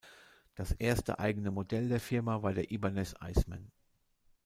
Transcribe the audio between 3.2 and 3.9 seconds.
Iceman.